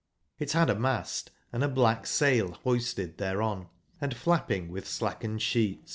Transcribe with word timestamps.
It 0.39 0.47
hada 0.53 0.73
mast, 0.75 1.29
and 1.53 1.63
a 1.63 1.67
black 1.67 2.07
sail 2.07 2.53
hoisted 2.63 3.19
thereon 3.19 3.67
and 4.01 4.17
flapping 4.17 4.69
with 4.71 4.87
slackened 4.87 5.43
sheet. 5.43 5.89